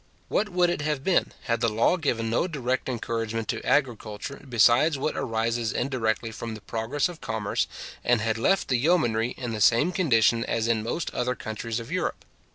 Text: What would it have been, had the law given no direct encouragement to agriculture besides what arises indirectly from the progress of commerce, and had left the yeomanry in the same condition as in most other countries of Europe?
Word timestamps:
What 0.29 0.49
would 0.49 0.71
it 0.71 0.81
have 0.81 1.03
been, 1.03 1.31
had 1.43 1.61
the 1.61 1.69
law 1.69 1.95
given 1.95 2.31
no 2.31 2.47
direct 2.47 2.89
encouragement 2.89 3.47
to 3.49 3.63
agriculture 3.63 4.43
besides 4.49 4.97
what 4.97 5.15
arises 5.15 5.71
indirectly 5.71 6.31
from 6.31 6.55
the 6.55 6.61
progress 6.61 7.07
of 7.07 7.21
commerce, 7.21 7.67
and 8.03 8.19
had 8.19 8.39
left 8.39 8.69
the 8.69 8.77
yeomanry 8.79 9.35
in 9.37 9.53
the 9.53 9.61
same 9.61 9.91
condition 9.91 10.43
as 10.43 10.67
in 10.67 10.81
most 10.81 11.11
other 11.13 11.35
countries 11.35 11.79
of 11.79 11.91
Europe? 11.91 12.25